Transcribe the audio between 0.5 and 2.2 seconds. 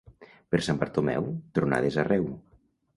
Per Sant Bartomeu, tronades